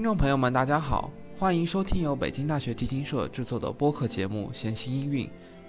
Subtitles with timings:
[0.00, 5.26] 听众朋友们，大家好，欢迎收听由北京大学提琴社制作的播客节目《弦心音韵》，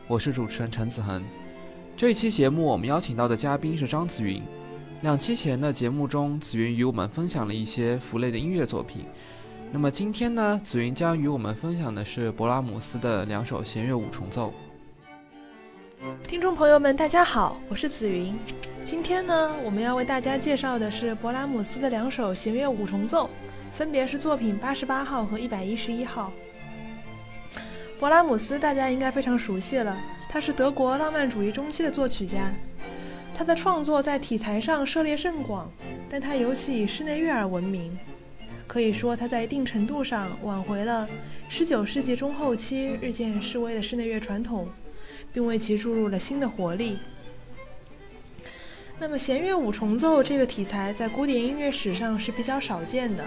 [0.08, 1.22] 我是主持人陈子恒。
[1.98, 4.42] 这一期节目我们邀请到的嘉宾是张子云。
[5.02, 9.04] 两期前的节目中，子云与我们分享了一些弗雷的音乐作品。
[9.70, 14.54] 那么今天呢，子云将与我们分享的是勃拉姆斯的两首弦乐五重奏。
[16.24, 18.34] 听众朋友们，大家好，我是子云。
[18.86, 23.30] 今天呢，我们要为大家介绍的是勃拉姆斯的两首弦乐五重奏。
[23.74, 26.32] 分别是作品八十八号和一百一十一号。
[28.00, 32.52] 勃拉姆斯大家应该非常熟悉了，他是德国浪漫主义中期的作曲家。
[33.34, 35.72] 他的创作在题材上涉猎甚广，
[36.10, 37.98] 但他尤其以室内乐而闻名。
[38.68, 41.08] 可以说，他在一定程度上挽回了
[41.50, 44.68] 19世纪中后期日渐式微的室内乐传统，
[45.34, 47.00] 并为其注入了新的活力。
[48.98, 53.26] 那么，弦乐五重奏这个题材在古典音乐史上是比较少见的。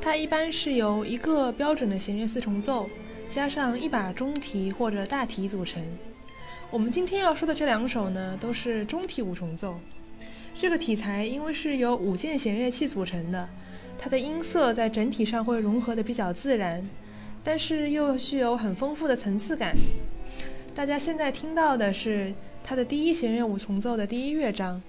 [0.00, 2.88] 它一般是由一个标准的弦乐四重奏，
[3.28, 5.82] 加上一把中提或者大提组成。
[6.70, 9.78] 我们今天要说的这两首呢，都是中提五重奏。
[10.54, 13.48] 这个题材因为是由五件弦乐器组成的，
[13.98, 16.88] 它的音色在整体上会融合的比较自然，
[17.44, 19.74] 但是又具有很丰富的层次感。
[20.74, 22.32] 大家现在听到的是
[22.64, 24.80] 它的第一弦乐五重奏的第一乐章。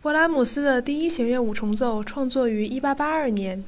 [0.00, 3.62] 勃拉姆斯的第一弦乐五重奏创作于1882年，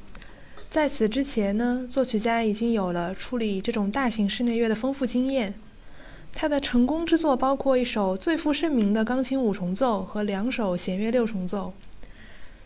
[0.71, 5.52] 在此之前呢，作曲家已经有了处理这种大型室内乐的丰富经验。
[6.33, 11.75] 他的成功之作包括一首最负盛名的钢琴五重奏和两首弦乐六重奏。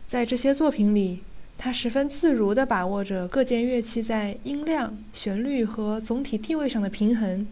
[0.07, 1.23] 在这些作品里，
[1.57, 7.47] 他十分自如地把握着各件乐器在音量、旋律和总体地位上的平衡，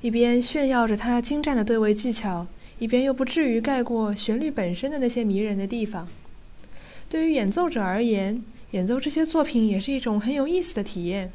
[0.00, 2.46] 一边炫耀着他精湛的对位技巧，
[2.78, 6.06] 一边又不至于盖过旋律本身的那些迷人的地方。
[7.08, 11.32] 对于演奏者而言，演奏这些作品也是一种很有意思的体验。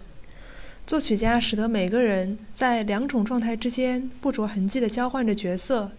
[0.85, 5.91] 作曲家使得每个人在两种状态之间不着痕迹地交换着角色，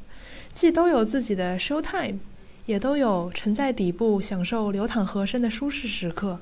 [0.52, 2.18] 既都有自己的 show time，
[2.68, 6.38] 也都有沉在底部享受流淌和声的舒适时刻。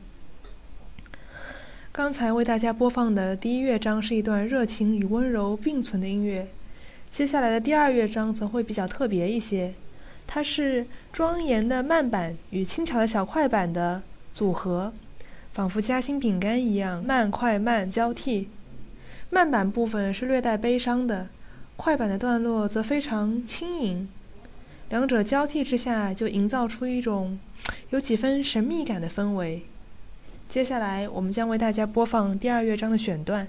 [1.93, 6.49] 刚才为大家播放的第一乐章是一段热情与温柔并存的音乐，
[7.09, 9.75] 接下来的第二乐章则会比较特别一些，
[10.27, 14.03] 它是庄严的慢板与轻巧的小快板的
[14.33, 14.93] 组合。
[15.53, 18.49] 仿佛夹心饼干一样慢快慢交替，
[19.31, 21.29] 慢板部分是略带悲伤的，
[21.77, 24.09] 快板的段落则非常轻盈，
[24.89, 27.39] 两者交替之下就营造出一种
[27.91, 29.63] 有几分神秘感的氛围。
[30.49, 33.49] 接下来我们将为大家播放第二乐章的选段。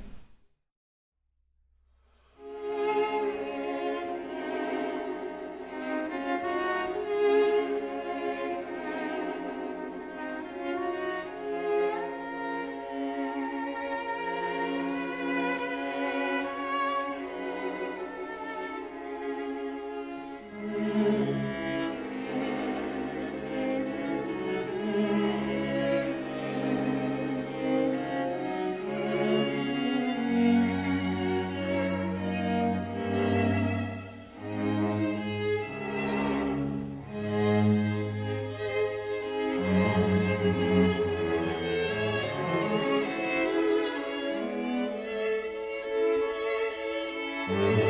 [47.50, 47.87] 嗯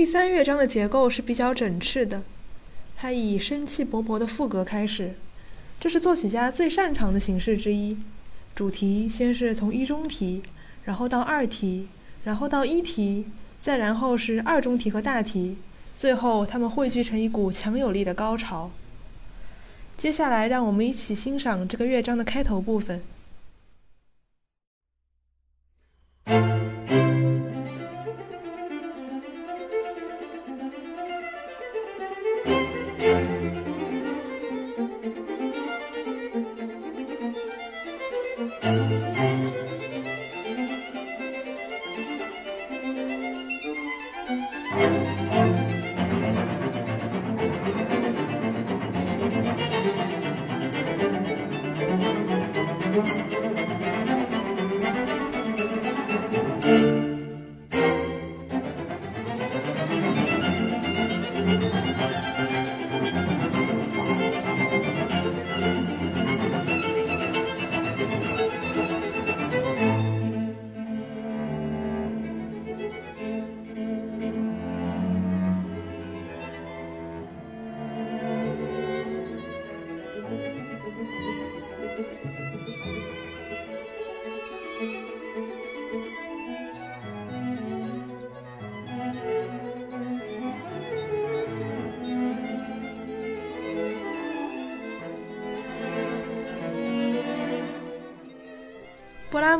[0.00, 2.22] 第三乐章的结构是比较整饬的，
[2.96, 5.12] 它以生气勃勃的副歌开始，
[5.78, 7.98] 这是作曲家最擅长的形式之一。
[8.54, 10.40] 主题先是从一中提，
[10.84, 11.86] 然后到二提，
[12.24, 13.26] 然后到一提，
[13.60, 15.58] 再然后是二中提和大提，
[15.98, 18.70] 最后它们汇聚成一股强有力的高潮。
[19.98, 23.02] 接下来，让我们一起欣赏这个乐章的开头部分。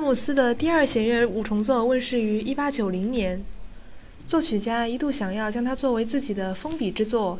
[0.00, 3.44] 姆斯的第二弦乐五重奏问世于1890年，
[4.26, 7.38] 作曲家一度想要将它作为自己的封笔之作，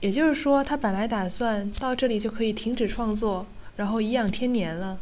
[0.00, 4.98] 也就是说，他本来打算到这里就可以停止创作，然后颐养天年了。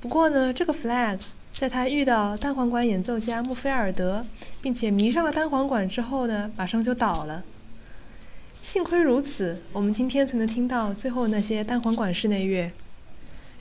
[0.00, 1.20] 不过呢，这个 flag
[1.52, 4.26] 在他遇到单簧管演奏家穆菲尔德，
[4.60, 7.44] 并且迷上了单簧管之后呢，马上就倒了。
[8.60, 12.72] 幸亏如此，我们今天才能听到最后那些单簧管室内乐。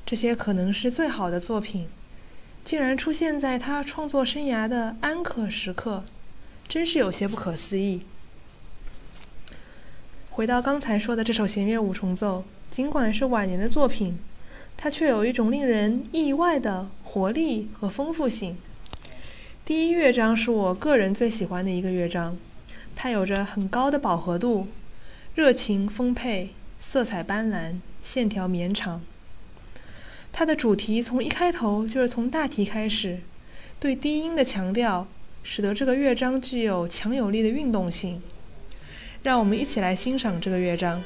[0.05, 1.87] 这些可能是最好的作品，
[2.63, 6.04] 竟然出现在他创作生涯的安可时刻，
[6.67, 8.02] 真是有些不可思议。
[10.30, 14.17] 回到刚才说的这首弦乐五重奏，尽管是晚年的作品，
[14.78, 18.58] 它却有一种令人意外的活力和丰富性。
[19.65, 22.38] 第一乐章是我个人最喜欢的一个乐章，
[22.95, 24.67] 它有着很高的饱和度，
[25.36, 26.49] 热情丰沛，
[26.80, 29.02] 色彩斑斓，线条绵长。
[30.35, 33.19] 它的主题从一开头就是从大题开始，
[33.79, 35.07] 对低音的强调，
[35.43, 38.19] 使得这个乐章具有强有力的运动性。
[39.21, 41.01] 让我们一起来欣赏这个乐章。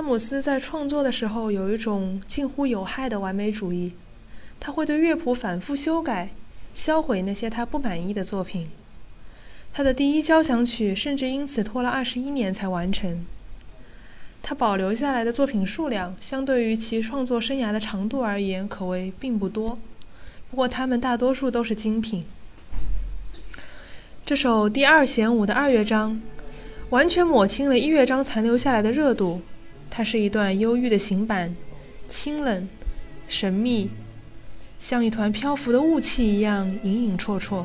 [0.00, 3.92] 詹姆斯在创作的时候有一种近乎有害的完美主义，
[4.58, 6.30] 他会对乐谱反复修改，
[6.72, 8.70] 销毁那些他不满意的作品。
[9.74, 13.26] 他的第一交响曲甚至因此拖了二十一年才完成。
[14.40, 19.78] 他保留下来的作品数量，相对于其创作生涯的长度而言，可谓并不多。
[20.50, 22.24] 不过，他们大多数都是精品。
[24.24, 26.22] 这首第二弦舞的二乐章，
[26.88, 29.42] 完全抹清了一乐章残留下来的热度。
[29.90, 31.54] 它是一段忧郁的行板，
[32.06, 32.68] 清冷、
[33.28, 33.90] 神秘，
[34.78, 37.64] 像一团漂浮的雾气一样隐隐绰绰。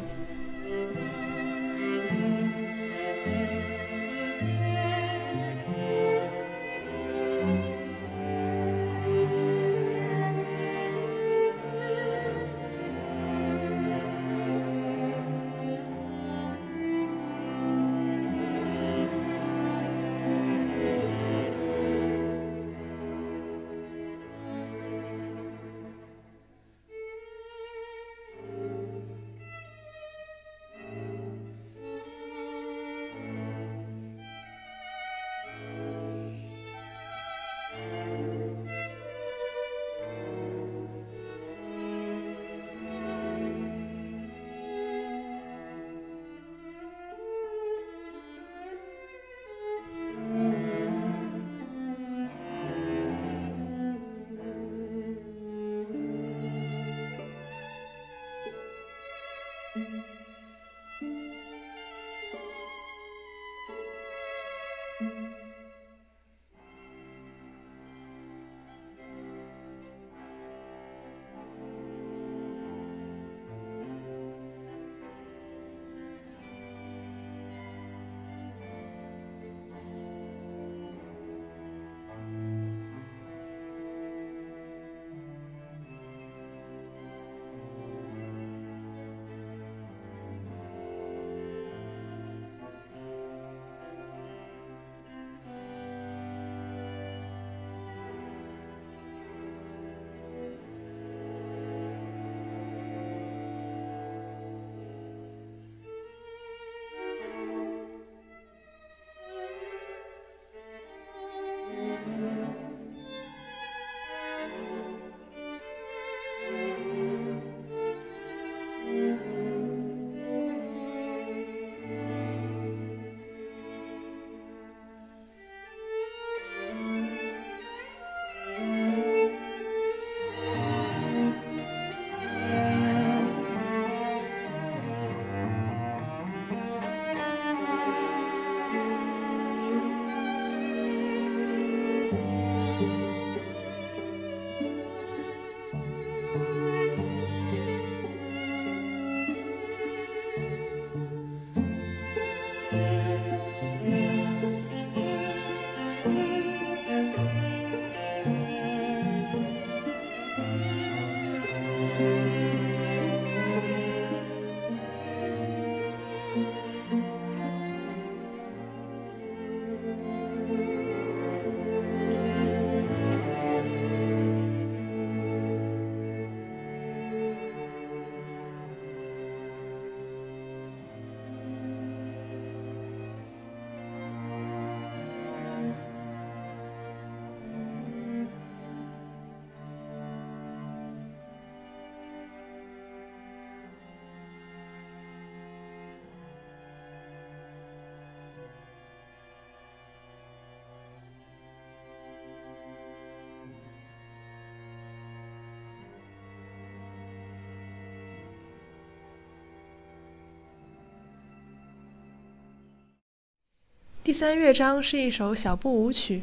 [214.05, 216.21] 第三乐章是一首小步舞曲，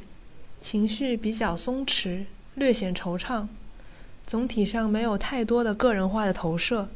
[0.61, 3.49] 情绪比较松弛，略显惆怅，
[4.24, 6.89] 总体上没有太多的个人化的投射。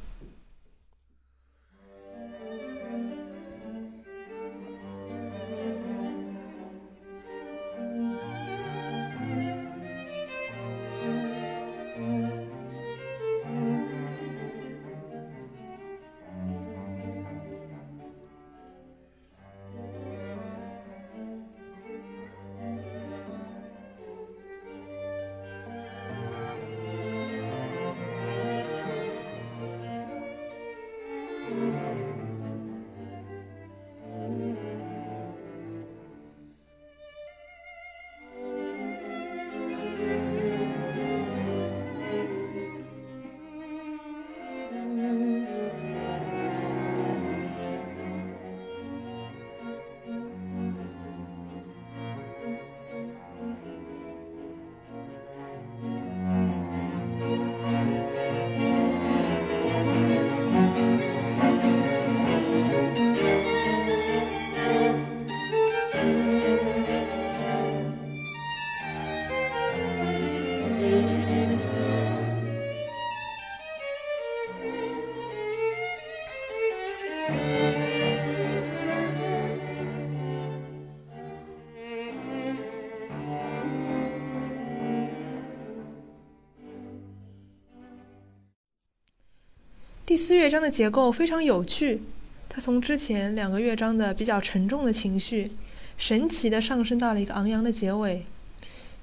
[90.17, 92.01] 第四乐章的结构非常有趣，
[92.49, 95.51] 它从之前两个乐章的比较沉重的情绪，
[95.99, 98.25] 神奇的上升到了一个昂扬的结尾。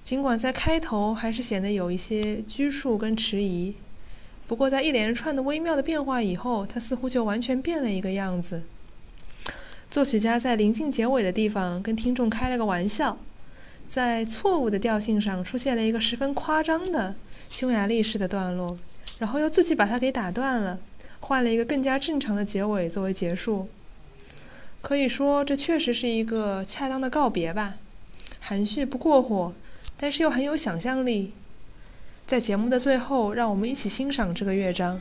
[0.02, 3.76] 尽管在开头还是显得有一些拘束跟迟疑，
[4.48, 8.64] 不过在一连串的微妙的变化以后，它似乎就完全变了一个样子。
[9.92, 13.20] 作曲家在临近结尾的地方跟听众开了个玩笑，
[13.88, 17.14] 在错误的调性上出现了一个十分夸张的
[17.52, 18.80] 匈牙利式的段落，
[19.20, 20.80] 然后又自己把它给打断了。
[21.26, 23.70] 换了一个更加正常的结尾作为结束，
[24.82, 27.76] 可以说这确实是一个恰当的告别吧，
[28.42, 29.54] 含蓄不过火，
[29.96, 31.32] 但是又很有想象力。
[32.28, 35.00] 在节目的最后，让我们一起欣赏这个乐章。